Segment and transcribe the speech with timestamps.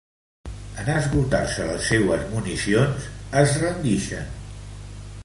[0.83, 3.05] En esgotar-se les seues municions,
[3.43, 4.35] es rendixen.